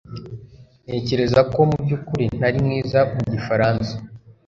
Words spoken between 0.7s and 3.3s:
Ntekereza ko mubyukuri ntari mwiza mu